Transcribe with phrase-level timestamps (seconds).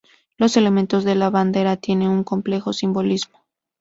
[0.35, 3.37] Los elementos de la bandera tienen un complejo simbolismo.